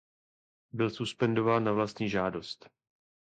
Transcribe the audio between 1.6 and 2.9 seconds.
na vlastní žádost.